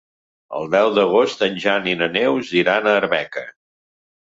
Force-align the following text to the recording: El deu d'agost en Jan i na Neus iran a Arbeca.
El 0.59 0.63
deu 0.75 0.89
d'agost 0.95 1.43
en 1.49 1.59
Jan 1.67 1.91
i 1.93 1.95
na 2.01 2.09
Neus 2.17 2.51
iran 2.65 2.91
a 2.95 2.99
Arbeca. 3.05 3.47